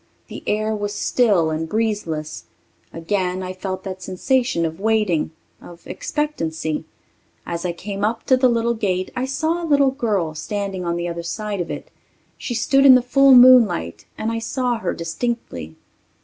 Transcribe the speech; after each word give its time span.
The 0.29 0.41
air 0.47 0.75
was 0.75 0.95
still 0.95 1.51
and 1.51 1.69
breezeless; 1.69 2.45
again 2.91 3.43
I 3.43 3.53
felt 3.53 3.83
that 3.83 4.01
sensation 4.01 4.65
of 4.65 4.79
waiting... 4.79 5.29
of 5.61 5.85
expectancy. 5.85 6.85
As 7.45 7.65
I 7.67 7.71
came 7.71 8.03
up 8.03 8.23
to 8.23 8.35
the 8.35 8.49
little 8.49 8.73
gate 8.73 9.11
I 9.15 9.25
saw 9.25 9.61
a 9.61 9.77
young 9.77 9.93
girl 9.93 10.33
standing 10.33 10.85
on 10.85 10.95
the 10.95 11.07
other 11.07 11.21
side 11.21 11.61
of 11.61 11.69
it. 11.69 11.91
She 12.35 12.55
stood 12.55 12.83
in 12.83 12.95
the 12.95 13.03
full 13.03 13.35
moonlight 13.35 14.05
and 14.17 14.31
I 14.31 14.39
saw 14.39 14.79
her 14.79 14.95
distinctly. 14.95 15.75